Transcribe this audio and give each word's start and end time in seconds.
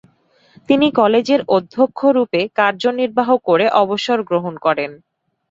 তিনি 0.69 0.87
কলেজের 0.91 1.41
অধ্যক্ষ 1.49 1.99
রুপে 2.15 2.41
কার্যনির্বাহ 2.59 3.29
করে 3.47 3.65
অবসর 3.81 4.17
গ্রহণ 4.29 4.53
করেন। 4.65 4.91